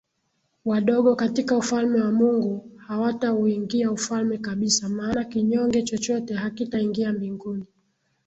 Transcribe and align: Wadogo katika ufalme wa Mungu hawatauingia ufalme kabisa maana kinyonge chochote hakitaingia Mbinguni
Wadogo 0.65 1.15
katika 1.15 1.57
ufalme 1.57 2.01
wa 2.01 2.11
Mungu 2.11 2.69
hawatauingia 2.87 3.91
ufalme 3.91 4.37
kabisa 4.37 4.89
maana 4.89 5.23
kinyonge 5.25 5.83
chochote 5.83 6.33
hakitaingia 6.33 7.13
Mbinguni 7.13 7.65